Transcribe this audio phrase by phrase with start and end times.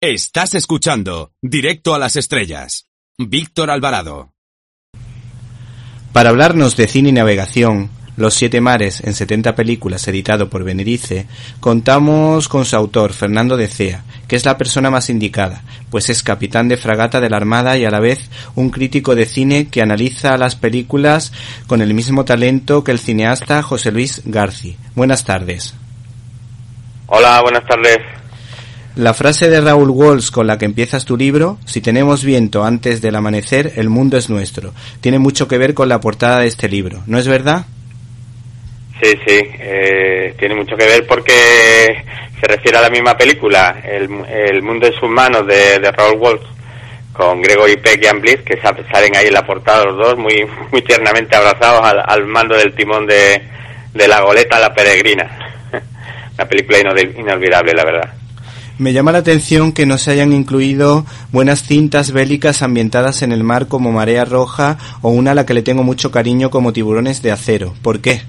[0.00, 2.86] Estás escuchando Directo a las Estrellas.
[3.18, 4.30] Víctor Alvarado.
[6.12, 11.26] Para hablarnos de cine y navegación, Los Siete Mares en 70 películas editado por Benedice,
[11.58, 16.22] contamos con su autor, Fernando de Cea, que es la persona más indicada, pues es
[16.22, 19.82] capitán de fragata de la Armada y a la vez un crítico de cine que
[19.82, 21.32] analiza las películas
[21.66, 24.76] con el mismo talento que el cineasta José Luis Garci.
[24.94, 25.74] Buenas tardes.
[27.08, 27.98] Hola, buenas tardes.
[28.98, 33.00] La frase de Raúl Walsh con la que empiezas tu libro, si tenemos viento antes
[33.00, 36.68] del amanecer, el mundo es nuestro, tiene mucho que ver con la portada de este
[36.68, 37.64] libro, ¿no es verdad?
[39.00, 42.02] Sí, sí, eh, tiene mucho que ver porque
[42.40, 44.08] se refiere a la misma película, El,
[44.62, 46.46] mundo en sus manos de, Raúl Walsh,
[47.12, 50.44] con Gregory Peck y Ann Bliss, que salen ahí en la portada los dos, muy,
[50.72, 53.44] muy tiernamente abrazados al, mando del timón de,
[53.94, 55.38] de la goleta La Peregrina.
[56.34, 58.18] Una película inolvidable, la verdad.
[58.78, 63.42] Me llama la atención que no se hayan incluido buenas cintas bélicas ambientadas en el
[63.42, 67.20] mar como Marea Roja o una a la que le tengo mucho cariño como Tiburones
[67.20, 67.74] de Acero.
[67.82, 68.22] ¿Por qué?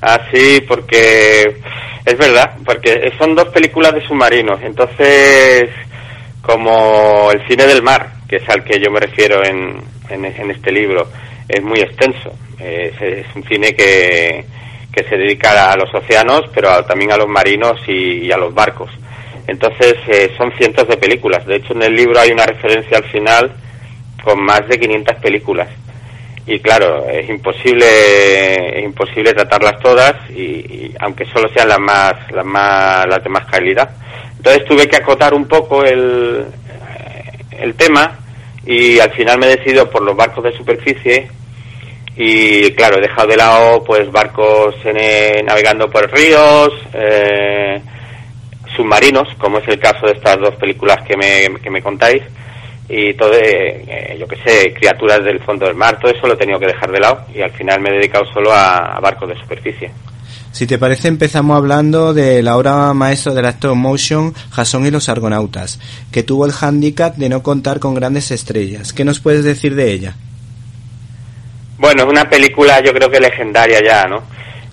[0.00, 1.56] Ah, sí, porque
[2.04, 4.60] es verdad, porque son dos películas de submarinos.
[4.60, 5.70] Entonces,
[6.40, 10.72] como el cine del mar, que es al que yo me refiero en, en, este
[10.72, 11.06] libro,
[11.48, 12.32] es muy extenso.
[12.58, 14.44] es un cine que,
[14.92, 18.90] que se dedica a los océanos, pero también a los marinos y a los barcos.
[19.46, 21.44] Entonces eh, son cientos de películas.
[21.46, 23.52] De hecho, en el libro hay una referencia al final
[24.22, 25.68] con más de 500 películas.
[26.46, 32.44] Y claro, es imposible, es imposible tratarlas todas, y, aunque solo sean las más, las
[32.44, 33.90] más, las de más calidad.
[34.36, 36.46] Entonces tuve que acotar un poco el,
[37.52, 38.18] el tema
[38.66, 41.28] y al final me he decidido por los barcos de superficie
[42.16, 44.74] y claro, he dejado de lado pues barcos
[45.44, 47.80] navegando por ríos, eh,
[48.76, 52.22] submarinos, como es el caso de estas dos películas que me, que me contáis,
[52.88, 56.36] y todo, eh, yo que sé, criaturas del fondo del mar, todo eso lo he
[56.36, 59.40] tenido que dejar de lado y al final me he dedicado solo a, barcos de
[59.40, 59.90] superficie.
[60.50, 65.08] Si te parece, empezamos hablando de la obra maestra del stop motion, Jason y los
[65.08, 68.92] Argonautas, que tuvo el hándicap de no contar con grandes estrellas.
[68.92, 70.14] ¿Qué nos puedes decir de ella?
[71.78, 74.22] Bueno, es una película yo creo que legendaria ya, ¿no?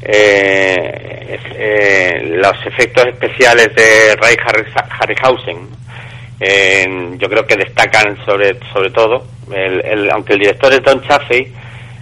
[0.02, 4.36] Eh, eh, los efectos especiales de Ray
[5.00, 5.70] Harryhausen.
[7.20, 11.52] Yo creo que destacan sobre, sobre todo, el, aunque el director es Don Chaffee,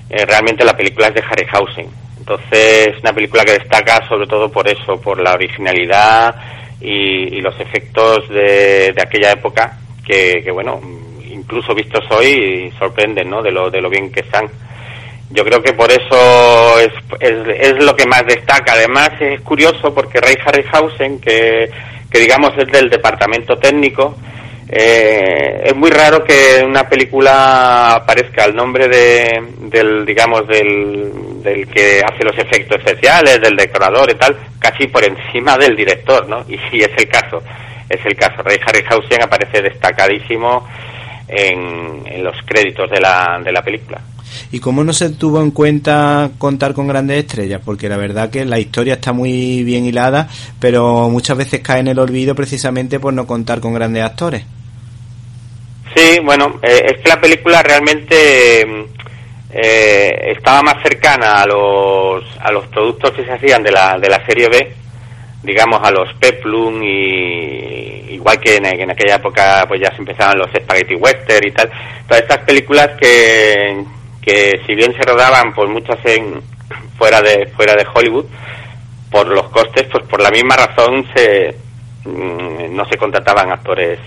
[0.09, 1.87] eh, realmente la película es de Harryhausen.
[2.19, 6.35] Entonces, es una película que destaca sobre todo por eso, por la originalidad
[6.81, 10.79] y, los efectos de, de aquella época que, que, bueno,
[11.29, 13.41] incluso vistos hoy sorprenden, ¿no?
[13.41, 14.49] De lo, de lo bien que están.
[15.29, 18.73] Yo creo que por eso es, es, lo que más destaca.
[18.73, 21.69] Además es curioso porque Ray Harryhausen, que,
[22.09, 24.15] que digamos es del departamento técnico,
[24.69, 31.41] eh, es muy raro que en una película aparezca el nombre de, del, digamos, del,
[31.41, 36.27] del que hace los efectos especiales, del decorador y tal, casi por encima del director,
[36.27, 36.45] ¿no?
[36.49, 37.41] Y sí es el caso,
[37.89, 38.43] es el caso.
[38.43, 40.67] Ray Harryhausen aparece destacadísimo
[41.27, 44.01] en, en los créditos de la, de la película.
[44.51, 47.61] ¿Y cómo no se tuvo en cuenta contar con grandes estrellas?
[47.63, 50.27] Porque la verdad que la historia está muy bien hilada,
[50.59, 54.43] pero muchas veces cae en el olvido precisamente por no contar con grandes actores.
[55.95, 58.61] Sí, bueno, eh, es que la película realmente
[59.49, 64.09] eh, estaba más cercana a los, a los productos que se hacían de la, de
[64.09, 64.73] la serie B,
[65.43, 70.37] digamos a los Peplum y igual que en, en, aquella época pues ya se empezaban
[70.37, 71.69] los Spaghetti Western y tal,
[72.07, 73.83] todas estas películas que,
[74.27, 76.41] que si bien se rodaban pues muchas en
[76.97, 78.25] fuera de fuera de Hollywood
[79.09, 81.55] por los costes pues por la misma razón se
[82.03, 83.99] mm, no se contrataban actores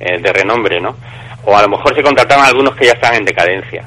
[0.00, 0.96] eh, de renombre no
[1.44, 3.84] o a lo mejor se contrataban algunos que ya están en decadencia.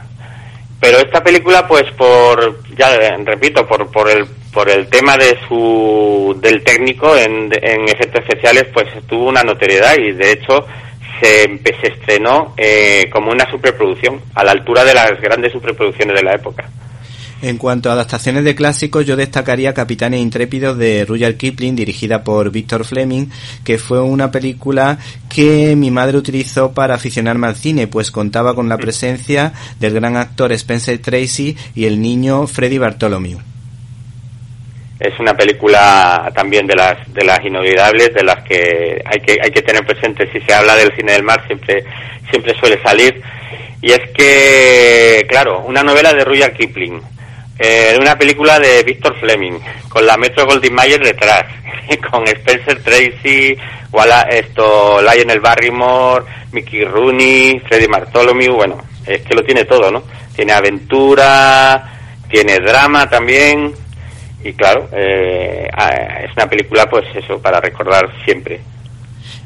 [0.80, 6.38] Pero esta película pues por ya repito por por el por el tema de su
[6.40, 10.68] del técnico en, en efectos especiales pues tuvo una notoriedad y de hecho
[11.24, 16.24] se, se estrenó eh, como una superproducción, a la altura de las grandes superproducciones de
[16.24, 16.70] la época.
[17.42, 22.52] En cuanto a adaptaciones de clásicos, yo destacaría Capitanes Intrépidos de Rudyard Kipling, dirigida por
[22.52, 23.26] Victor Fleming,
[23.66, 24.98] que fue una película
[25.28, 30.16] que mi madre utilizó para aficionarme al cine, pues contaba con la presencia del gran
[30.16, 33.40] actor Spencer Tracy y el niño Freddy Bartholomew
[35.00, 39.52] es una película también de las de las inolvidables de las que hay que hay
[39.52, 40.30] que tener presente.
[40.32, 41.84] Si se habla del cine del mar siempre
[42.30, 43.22] siempre suele salir.
[43.82, 47.02] Y es que claro una novela de Rudyard Kipling
[47.60, 51.46] Eh, una película de Víctor Fleming, con la Metro Goldwyn Mayer detrás,
[52.12, 53.56] con Spencer Tracy,
[53.92, 60.04] Walla, esto, Lionel Barrymore, Mickey Rooney, Freddie Bartholomew, bueno, es que lo tiene todo, ¿no?
[60.36, 61.94] Tiene aventura,
[62.28, 63.72] tiene drama también,
[64.44, 65.68] y claro, eh,
[66.24, 68.62] es una película, pues eso, para recordar siempre.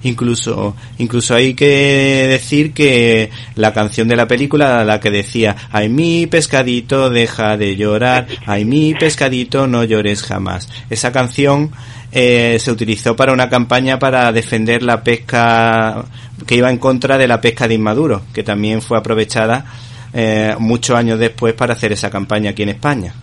[0.04, 5.90] Incluso, incluso hay que decir que la canción de la película, la que decía, ay
[5.90, 10.70] mi pescadito deja de llorar, ay mi pescadito no llores jamás.
[10.90, 11.72] Esa canción
[12.12, 16.06] eh, se utilizó para una campaña para defender la pesca
[16.46, 19.66] que iba en contra de la pesca de inmaduro, que también fue aprovechada
[20.14, 23.14] eh, muchos años después para hacer esa campaña aquí en España.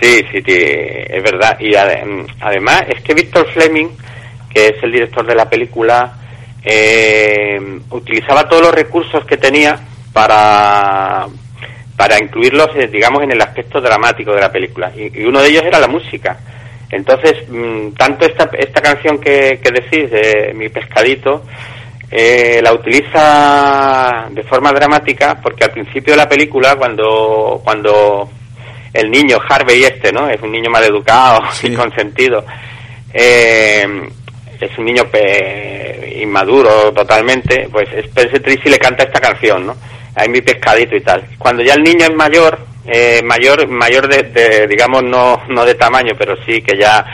[0.00, 1.58] Sí, sí, es verdad.
[1.60, 3.88] Y además es que Víctor Fleming
[4.52, 6.12] que es el director de la película,
[6.64, 7.58] eh,
[7.90, 9.78] utilizaba todos los recursos que tenía
[10.12, 11.26] para,
[11.96, 14.92] para incluirlos, eh, digamos, en el aspecto dramático de la película.
[14.94, 16.38] Y, uno de ellos era la música.
[16.90, 21.44] Entonces, mm, tanto esta, esta canción que, que decís, de Mi Pescadito,
[22.10, 28.28] eh, la utiliza de forma dramática porque al principio de la película, cuando, cuando
[28.92, 30.28] el niño, Harvey este, ¿no?
[30.28, 32.44] Es un niño mal educado y consentido.
[33.12, 34.08] Eh,
[34.60, 35.04] es un niño
[36.16, 39.76] inmaduro totalmente, pues Spencer Tracy le canta esta canción, ¿no?
[40.14, 41.24] Hay mi pescadito y tal.
[41.38, 46.12] Cuando ya el niño es mayor, eh, mayor, mayor de, digamos, no, no de tamaño,
[46.18, 47.04] pero sí que ya,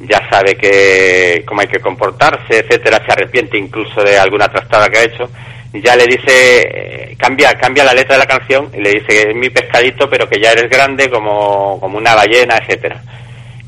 [0.00, 4.98] ya sabe que cómo hay que comportarse, etcétera, se arrepiente incluso de alguna trastada que
[4.98, 5.30] ha hecho,
[5.72, 9.36] ya le dice, eh, cambia, cambia la letra de la canción y le dice, es
[9.36, 13.02] mi pescadito, pero que ya eres grande como, como una ballena, etcétera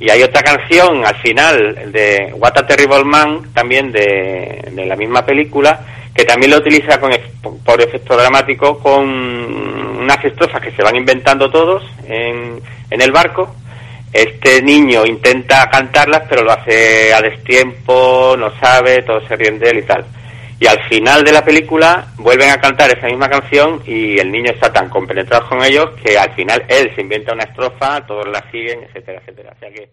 [0.01, 5.25] y hay otra canción al final de What a Terrible Man, también de, la misma
[5.27, 5.79] película,
[6.15, 7.13] que también lo utiliza con,
[7.63, 13.55] por efecto dramático con unas estrofas que se van inventando todos en, en el barco.
[14.11, 19.69] Este niño intenta cantarlas, pero lo hace a destiempo, no sabe, todo se ríen de
[19.69, 20.07] él y tal.
[20.61, 24.53] Y al final de la película vuelven a cantar esa misma canción y el niño
[24.53, 28.45] está tan compenetrado con ellos que al final él se inventa una estrofa, todos la
[28.51, 29.55] siguen, etcétera, etcétera.
[29.57, 29.91] O sea que...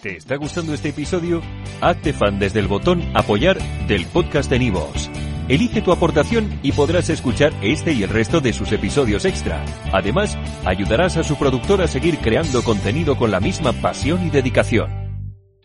[0.00, 1.42] ¿Te está gustando este episodio?
[1.80, 3.58] Hazte fan desde el botón apoyar
[3.88, 5.10] del podcast de Nivos.
[5.48, 9.64] Elige tu aportación y podrás escuchar este y el resto de sus episodios extra.
[9.92, 15.05] Además, ayudarás a su productor a seguir creando contenido con la misma pasión y dedicación.